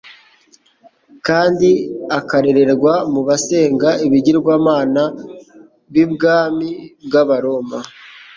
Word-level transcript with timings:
kandi 1.27 1.69
akarererwa 2.19 2.93
mu 3.13 3.21
basenga 3.27 3.89
ibigirwamana 4.05 5.03
b'ibwami 5.93 6.69
bw'abaroma, 7.05 7.77